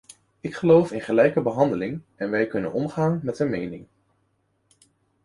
Ik 0.41 0.55
geloof 0.55 0.91
in 0.91 1.01
gelijke 1.01 1.41
behandeling 1.41 2.01
en 2.15 2.29
wij 2.29 2.47
kunnen 2.47 2.73
omgaan 2.73 3.19
met 3.23 3.39
een 3.39 3.49
mening. 3.49 3.87